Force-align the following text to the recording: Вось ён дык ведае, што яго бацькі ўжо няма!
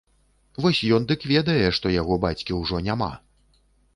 Вось 0.63 0.79
ён 0.97 1.05
дык 1.11 1.21
ведае, 1.33 1.59
што 1.79 1.93
яго 2.01 2.17
бацькі 2.25 2.57
ўжо 2.61 2.79
няма! 2.87 3.13